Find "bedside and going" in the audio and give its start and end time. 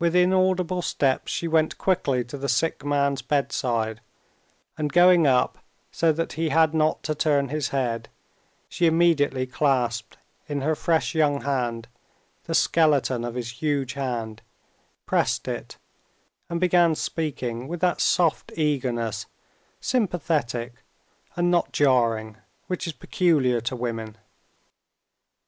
3.22-5.24